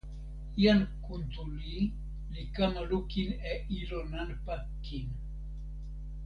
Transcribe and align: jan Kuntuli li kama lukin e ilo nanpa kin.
jan 0.61 0.81
Kuntuli 1.03 1.75
li 2.33 2.43
kama 2.55 2.81
lukin 2.89 3.29
e 3.51 3.53
ilo 3.79 3.99
nanpa 4.13 4.55
kin. 4.85 5.07